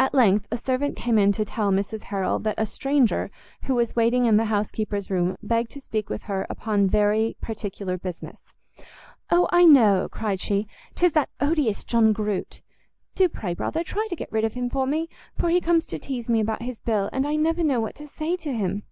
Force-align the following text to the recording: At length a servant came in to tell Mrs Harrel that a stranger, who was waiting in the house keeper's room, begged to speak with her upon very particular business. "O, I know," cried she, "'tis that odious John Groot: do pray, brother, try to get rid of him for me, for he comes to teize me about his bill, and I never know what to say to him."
At 0.00 0.14
length 0.14 0.48
a 0.50 0.56
servant 0.56 0.96
came 0.96 1.16
in 1.16 1.30
to 1.30 1.44
tell 1.44 1.70
Mrs 1.70 2.02
Harrel 2.10 2.40
that 2.40 2.58
a 2.58 2.66
stranger, 2.66 3.30
who 3.66 3.76
was 3.76 3.94
waiting 3.94 4.24
in 4.24 4.36
the 4.36 4.46
house 4.46 4.68
keeper's 4.72 5.10
room, 5.10 5.36
begged 5.44 5.70
to 5.70 5.80
speak 5.80 6.10
with 6.10 6.22
her 6.24 6.44
upon 6.50 6.88
very 6.88 7.36
particular 7.40 7.96
business. 7.96 8.44
"O, 9.30 9.48
I 9.52 9.62
know," 9.64 10.08
cried 10.10 10.40
she, 10.40 10.66
"'tis 10.96 11.12
that 11.12 11.30
odious 11.40 11.84
John 11.84 12.12
Groot: 12.12 12.62
do 13.14 13.28
pray, 13.28 13.54
brother, 13.54 13.84
try 13.84 14.08
to 14.10 14.16
get 14.16 14.32
rid 14.32 14.42
of 14.42 14.54
him 14.54 14.68
for 14.68 14.88
me, 14.88 15.08
for 15.36 15.50
he 15.50 15.60
comes 15.60 15.86
to 15.86 16.00
teize 16.00 16.28
me 16.28 16.40
about 16.40 16.62
his 16.62 16.80
bill, 16.80 17.08
and 17.12 17.24
I 17.24 17.36
never 17.36 17.62
know 17.62 17.80
what 17.80 17.94
to 17.94 18.08
say 18.08 18.34
to 18.38 18.52
him." 18.52 18.82